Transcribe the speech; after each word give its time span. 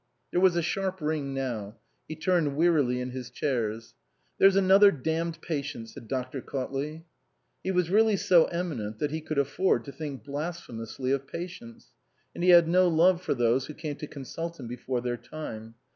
There 0.31 0.41
was 0.41 0.55
a 0.55 0.63
sharp 0.63 0.99
ring 0.99 1.31
now. 1.31 1.77
He 2.07 2.15
turned 2.15 2.55
wearily 2.55 2.99
in 2.99 3.11
his 3.11 3.29
chairs." 3.29 3.93
There's 4.39 4.55
another 4.55 4.89
damned 4.89 5.43
patient," 5.43 5.89
said 5.89 6.07
Dr. 6.07 6.41
Cautley. 6.41 7.03
He 7.63 7.69
was 7.69 7.91
really 7.91 8.17
so 8.17 8.45
eminent 8.45 8.97
that 8.97 9.11
he 9.11 9.21
could 9.21 9.37
afford 9.37 9.85
to 9.85 9.91
think 9.91 10.23
blasphemously 10.23 11.11
of 11.11 11.27
patients; 11.27 11.91
and 12.33 12.43
he 12.43 12.49
had 12.49 12.67
no 12.67 12.87
love 12.87 13.21
for 13.21 13.35
those 13.35 13.67
who 13.67 13.75
came 13.75 13.95
to 13.97 14.07
consult 14.07 14.59
him 14.59 14.65
before 14.65 15.01
their 15.01 15.17
time. 15.17 15.75